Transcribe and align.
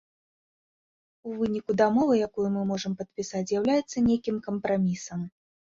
У 1.31 1.33
выніку 1.41 1.71
дамова, 1.83 2.13
якую 2.29 2.47
мы 2.57 2.61
можам 2.73 2.99
падпісаць, 3.03 3.47
з'яўляецца 3.53 3.97
нейкім 4.11 4.45
кампрамісам. 4.51 5.19